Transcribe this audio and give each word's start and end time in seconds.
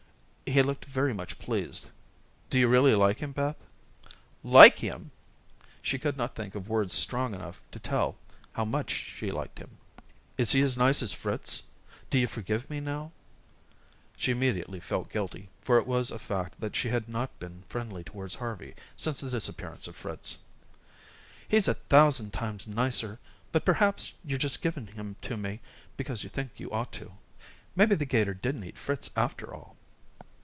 He 0.53 0.61
looked 0.61 0.83
very 0.83 1.13
much 1.13 1.39
pleased. 1.39 1.89
"Do 2.49 2.59
you 2.59 2.67
really 2.67 2.93
like 2.93 3.19
him, 3.19 3.31
Beth?" 3.31 3.55
"Like 4.43 4.79
him!" 4.79 5.11
She 5.81 5.97
could 5.97 6.17
not 6.17 6.35
think 6.35 6.55
of 6.55 6.67
words 6.67 6.93
strong 6.93 7.33
enough 7.33 7.61
to 7.71 7.79
tell 7.79 8.17
how 8.51 8.65
much 8.65 8.91
she 8.91 9.31
liked 9.31 9.59
him. 9.59 9.77
"Is 10.37 10.51
he 10.51 10.61
as 10.61 10.75
nice 10.75 11.01
as 11.01 11.13
Fritz? 11.13 11.63
Do 12.09 12.19
you 12.19 12.27
forgive 12.27 12.69
me 12.69 12.81
now?" 12.81 13.13
She 14.17 14.33
immediately 14.33 14.81
felt 14.81 15.09
guilty, 15.09 15.47
for 15.61 15.77
it 15.77 15.87
was 15.87 16.11
a 16.11 16.19
fact 16.19 16.59
that 16.59 16.75
she 16.75 16.89
had 16.89 17.07
not 17.07 17.39
been 17.39 17.63
friendly 17.69 18.03
towards 18.03 18.35
Harvey 18.35 18.75
since 18.97 19.21
the 19.21 19.29
disappearance 19.29 19.87
of 19.87 19.95
Fritz. 19.95 20.37
"He's 21.47 21.69
a 21.69 21.75
thousand 21.75 22.33
times 22.33 22.67
nicer, 22.67 23.19
but 23.53 23.63
perhaps 23.63 24.15
you're 24.25 24.37
just 24.37 24.61
giving 24.61 24.87
him 24.87 25.15
to 25.21 25.37
me 25.37 25.61
because 25.95 26.23
you 26.25 26.29
think 26.29 26.59
you 26.59 26.69
ought 26.71 26.91
to. 26.91 27.13
Maybe 27.73 27.95
the 27.95 28.05
'gator 28.05 28.33
didn't 28.33 28.65
eat 28.65 28.77
Fritz 28.77 29.09
after 29.15 29.53
all." 29.53 29.77